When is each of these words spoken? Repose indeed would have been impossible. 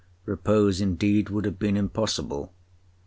Repose 0.25 0.81
indeed 0.81 1.29
would 1.29 1.45
have 1.45 1.59
been 1.59 1.77
impossible. 1.77 2.55